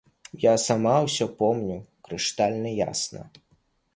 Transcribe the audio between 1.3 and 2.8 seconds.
помню крыштальна